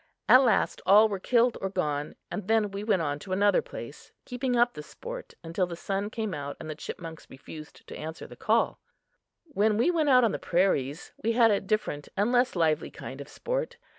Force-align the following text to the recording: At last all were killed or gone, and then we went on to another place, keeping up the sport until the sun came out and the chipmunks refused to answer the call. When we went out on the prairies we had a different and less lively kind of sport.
At 0.27 0.41
last 0.43 0.81
all 0.83 1.07
were 1.07 1.19
killed 1.19 1.59
or 1.61 1.69
gone, 1.69 2.15
and 2.31 2.47
then 2.47 2.71
we 2.71 2.83
went 2.83 3.03
on 3.03 3.19
to 3.19 3.33
another 3.33 3.61
place, 3.61 4.11
keeping 4.25 4.55
up 4.55 4.73
the 4.73 4.81
sport 4.81 5.35
until 5.43 5.67
the 5.67 5.75
sun 5.75 6.09
came 6.09 6.33
out 6.33 6.57
and 6.59 6.67
the 6.67 6.73
chipmunks 6.73 7.29
refused 7.29 7.85
to 7.85 7.95
answer 7.95 8.25
the 8.25 8.35
call. 8.35 8.79
When 9.43 9.77
we 9.77 9.91
went 9.91 10.09
out 10.09 10.23
on 10.23 10.31
the 10.31 10.39
prairies 10.39 11.11
we 11.23 11.33
had 11.33 11.51
a 11.51 11.61
different 11.61 12.09
and 12.17 12.31
less 12.31 12.55
lively 12.55 12.89
kind 12.89 13.21
of 13.21 13.29
sport. 13.29 13.77